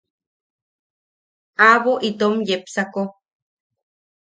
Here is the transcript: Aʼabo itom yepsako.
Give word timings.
Aʼabo 1.67 1.93
itom 2.09 2.35
yepsako. 2.49 3.01